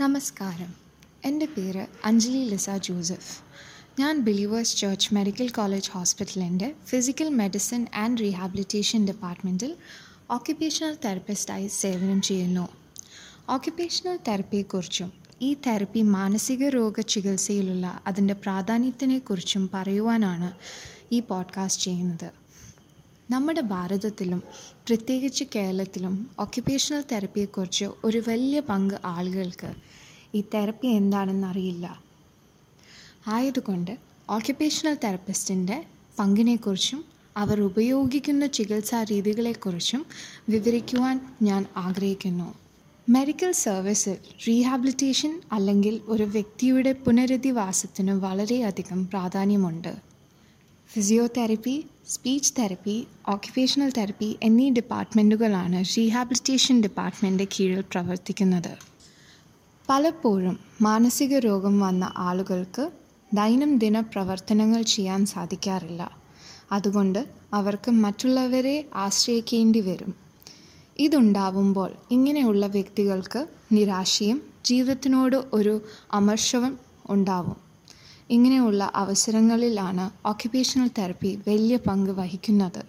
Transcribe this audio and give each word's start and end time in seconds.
നമസ്കാരം. 0.00 0.74
എന്റെ 1.24 1.46
പേര് 1.46 1.86
അഞ്ജലി 2.04 2.44
ലിസ 2.48 2.70
ജോസഫ്. 2.70 3.42
ഞാൻ 4.00 4.20
ബിലീവേഴ്സ് 4.20 4.76
ചർച്ച് 4.76 5.14
മെഡിക്കൽ 5.14 5.48
കോളേജ് 5.48 5.90
ഹോസ്പിറ്റലിന്റെ 5.90 6.74
ഫിസിക്കൽ 6.86 7.28
മെഡിസിൻ 7.28 7.86
ആൻഡ് 7.94 8.20
റീഹാബിലിറ്റേഷൻ 8.20 9.06
ഡിപ്പാർട്ട്മെന്റിൽ 9.06 9.76
ഓക്യുപ്പേഷണൽ 10.30 10.98
തെറപ്പിസ്റ്റായി 11.04 11.66
സേവനം 11.66 12.20
ചെയ്യുന്നു. 12.20 12.68
ഓക്യുപ്പേഷണൽ 13.50 14.18
തെറപ്പിയെക്കുറിച്ചും 14.28 15.12
ഈ 15.42 15.56
തെറപ്പി 15.66 16.02
മാനസിക 16.02 16.68
രോഗ 16.68 17.00
ചികിത്സയിലുള്ള 17.00 18.00
അതിന്റെ 18.06 18.34
പ്രാധാന്യത്തിനെക്കുറിച്ചും 18.34 19.70
പറയുവാനാണ് 19.74 20.52
ഈ 21.12 21.20
പോഡ്കാസ്റ്റ് 21.20 21.84
ചെയ്യുന്നത്. 21.84 22.43
നമ്മുടെ 23.30 23.60
ഭാരതത്തിലും 23.60 24.42
പ്രത്യേകിച്ച് 24.88 25.44
കേരളത്തിലും 25.54 26.30
ഓക്യുപേഷണൽ 26.40 27.04
തെറപ്പിയെക്കുറിച്ച് 27.12 27.84
ഒരു 28.04 28.22
വലിയ 28.28 28.60
പങ്ക് 28.60 28.94
ആളുകൾക്ക് 29.04 29.74
ഈ 30.34 30.44
തെറപ്പി 30.54 30.86
എന്താണെന്ന് 30.86 31.46
അറിയില്ല. 31.46 32.00
ആയതുകൊണ്ട് 33.26 33.96
ഓക്യുപേഷണൽ 34.30 34.96
തെറപ്പിസ്റ്റിന്റെ 35.04 35.84
പങ്കിനെക്കുറിച്ചും 36.18 37.04
അവർ 37.36 37.60
ഉപയോഗിക്കുന്ന 37.60 38.46
ചികിത്സാ 38.46 39.02
രീതികളെക്കുറിച്ചും 39.02 40.06
വിവരിക്കുവാൻ 40.48 41.20
ഞാൻ 41.42 41.64
ആഗ്രഹിക്കുന്നു. 41.76 42.54
മെഡിക്കൽ 43.08 43.52
സർവീസിൽ 43.52 44.16
റീഹാബിലിറ്റേഷൻ 44.48 45.42
അല്ലെങ്കിൽ 45.52 46.00
ഒരു 46.06 46.22
വ്യക്തിയുടെ 46.22 46.92
പുനരധിവാസത്തിന് 46.92 48.10
വളരെയധികം 48.10 49.06
പ്രാധാന്യമുണ്ട്. 49.06 50.13
Physiotherapy 50.90 51.74
speech 52.08 52.54
therapy 52.58 52.94
occupational 53.28 53.90
therapy 53.90 54.36
എന്നീ 54.42 54.70
ഡിപ്പാർട്ട്മെന്റുകളാണ് 54.70 55.84
റീഹാബിലിറ്റേഷൻ 55.96 56.80
ഡിപ്പാർട്ട്മെന്റിന്റെ 56.80 57.46
കീഴിൽ 57.54 57.80
പ്രവർത്തിക്കുന്നത്. 57.80 58.70
പലപ്പോഴും 59.88 60.56
മാനസിക 60.82 61.38
രോഗം 61.38 61.80
വന്ന 61.80 62.12
ആളുകൾക്ക് 62.16 62.84
ദൈനംദിന 63.32 64.00
പ്രവർത്തനങ്ങൾ 64.00 64.82
ചെയ്യാൻ 64.82 65.26
സാധിക്കാറില്ല. 65.26 66.02
അതുകൊണ്ട് 66.72 67.20
അവർക്ക് 67.52 67.90
മറ്റുള്ളവരെ 68.04 68.76
ആശ്രയിക്കേണ്ടി 68.94 69.80
വരും. 69.80 70.12
ഇതുണ്ടാവുമ്പോൾ 70.98 71.90
ഇങ്ങനെയുള്ള 72.10 72.66
വ്യക്തികൾക്ക് 72.66 73.42
നിരാശയും 73.72 74.38
ജീവിതത്തിനോട് 74.64 75.38
ഒരു 75.52 75.74
അമർഷവും 76.12 76.74
ഉണ്ടാവും. 77.10 77.58
ഇങ്ങനെയുള്ള 78.30 78.90
അവസരങ്ങളിലാണ് 78.94 80.28
ഓക്യുപേഷണൽ 80.28 80.90
തെറപ്പി 80.98 81.38
വലിയ 81.48 81.76
പങ്ക് 81.76 82.10
വഹിക്കുന്നത്. 82.10 82.82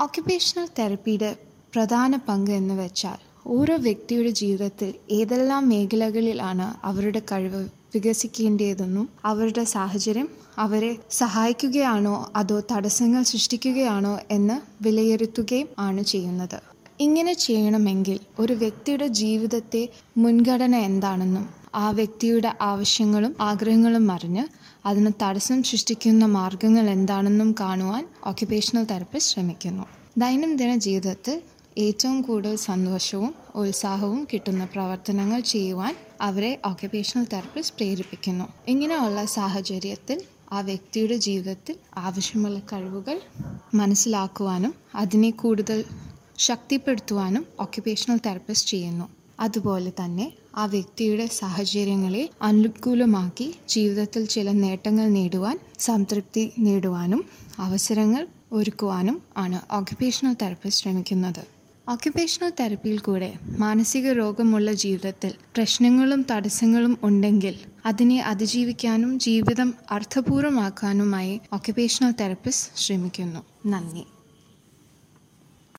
ഓക്യുപേഷണൽ 0.00 0.68
തെറപ്പിയുടെ 0.78 1.36
പ്രധാന 1.74 2.16
പങ്ക് 2.16 2.50
എന്ന് 2.50 2.74
വെച്ചാൽ 2.74 3.18
ഓരോ 3.46 3.76
വ്യക്തിയുടെ 3.76 4.30
ജീവിതത്തിൽ 4.30 4.94
ഏതെല്ലാം 5.10 5.68
മേഖലകളിലാണ് 5.68 6.86
അവരുടെ 6.86 7.22
കഴിവ് 7.32 7.68
വികസിക്കേണ്ടതെന്നും 7.94 9.08
അവരുടെ 9.24 9.64
സാഹചര്യം 9.64 10.28
അവരെ 10.58 10.98
സഹായിക്കുകയാണോ 11.10 12.32
അതോ 12.36 12.62
തടസ്സങ്ങൾ 12.72 13.22
സൃഷ്ടിക്കുകയാണോ 13.22 14.18
എന്ന് 14.30 14.84
വിലയിരുത്തുകയും 14.84 15.68
ആണ് 15.78 16.02
ചെയ്യുന്നത്. 16.02 16.62
ഇങ്ങനെ 17.00 17.32
ചെയ്യണമെങ്കിൽ 17.32 18.20
ഒരു 18.38 18.52
വ്യക്തിയുടെ 18.52 19.06
ജീവിതത്തെ 19.06 19.88
മുൻഗണന 20.16 20.76
എന്താണെന്നും 20.76 21.57
ആ 21.74 21.90
വ്യക്തിയുടെ 21.90 22.52
ആവശ്യങ്ങളും 22.60 23.36
ആഗ്രഹങ്ങളും 23.40 24.12
അറിഞ്ഞ് 24.12 24.44
അതിന് 24.86 25.12
തടസ്സം 25.22 25.62
സൃഷ്ടിക്കുന്ന 25.62 26.24
മാർഗങ്ങൾ 26.24 26.90
എന്താണെന്നും 26.90 27.54
കാണുവാൻ 27.60 28.08
ഓക്യുപേഷണൽ 28.26 28.84
തെറപ്പിസ്റ്റ് 28.84 29.34
ശ്രമിക്കുന്നു. 29.34 29.86
ദൈനംദിന 30.18 30.76
ജീവിതത്തിൽ 30.76 31.42
ഏറ്റവും 31.78 32.22
കൂടുതൽ 32.22 32.56
സന്തോഷവും 32.56 33.34
ഉത്സാഹവും 33.54 34.28
കിട്ടുന്ന 34.32 34.64
പ്രവർത്തനങ്ങൾ 34.64 35.40
ചെയ്യുവാൻ 35.40 35.96
അവരെ 36.20 36.60
ഓക്യുപേഷണൽ 36.66 37.26
തെറപ്പിസ്റ്റ് 37.32 37.76
പ്രേരിപ്പിക്കുന്നു. 37.76 38.44
ഇങ്ങനെയുള്ള 38.68 39.24
സാഹചര്യത്തിൽ 39.24 40.22
ആ 40.52 40.60
വ്യക്തിയുടെ 40.60 41.16
ജീവിതത്തിൽ 41.16 41.76
ആവശ്യമുള്ള 41.96 42.58
കഴിവുകൾ 42.58 43.20
മനസ്സിലാക്കുവാനും 43.74 44.74
അതിനെ 44.94 45.30
കൂടുതൽ 45.30 45.84
ശക്തിപ്പെടുത്തുവാനും 46.38 47.46
ഓക്യുപേഷണൽ 47.60 48.20
തെറപ്പിസ്റ്റ് 48.26 48.70
ചെയ്യുന്നു. 48.70 49.08
അതുപോലെ 49.40 49.92
തന്നെ 50.04 50.32
ആ 50.58 50.66
വ്യക്തിയുടെ 50.66 51.26
സാഹചര്യങ്ങളെ 51.26 52.30
അനുകൂലമാക്കി 52.42 53.54
ജീവിതത്തിൽ 53.68 54.26
ചില 54.26 54.52
നേട്ടങ്ങൾ 54.52 55.08
നേടുവാൻ 55.08 55.58
സംതൃപ്തി 55.78 56.52
നേടുവാനും 56.58 57.24
അവസരങ്ങൾ 57.58 58.26
ഒരുക്കുവാനും 58.52 59.22
ആണ് 59.36 59.72
ഓക്യുപേഷണൽ 59.72 60.36
തെറപ്പി 60.42 60.68
ശ്രമിക്കുന്നത്. 60.68 61.58
ഓക്യുപേഷണൽ 61.90 62.52
തെറപ്പിയിൽ 62.60 62.98
കൂടെ 62.98 63.34
മാനസിക 63.58 64.06
രോഗമുള്ള 64.12 64.72
ജീവിതത്തിൽ 64.72 65.32
പ്രശ്നങ്ങളും 65.56 66.26
തടസ്സങ്ങളും 66.30 66.98
ഉണ്ടെങ്കിൽ 67.02 67.54
അതിനെ 67.86 68.20
അതിജീവിക്കാനും 68.20 69.18
ജീവിതം 69.18 69.74
അർത്ഥപൂർവമാക്കാനുമായി 69.90 71.40
ഓക്യുപേഷണൽ 71.52 72.14
തെറപ്പിസ്റ്റ് 72.20 72.76
ശ്രമിക്കുന്നു. 72.76 73.40
നന്ദി. 73.66 74.04